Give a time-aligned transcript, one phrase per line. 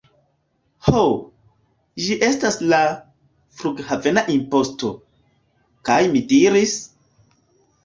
[0.85, 1.01] Ho,
[2.05, 2.79] ĝi estas la...
[3.61, 4.91] flughavena imposto.
[5.91, 6.77] kaj mi diris: